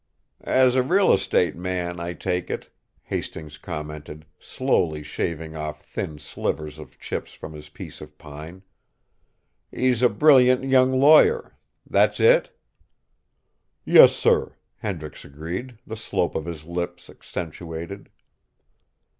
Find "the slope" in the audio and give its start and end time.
15.85-16.33